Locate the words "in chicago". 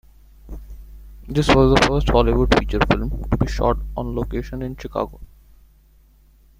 4.63-5.21